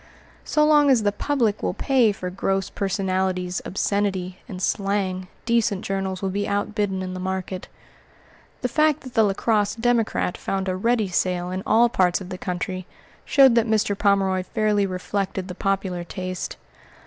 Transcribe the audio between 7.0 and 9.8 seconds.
in the market. The fact that the La Crosse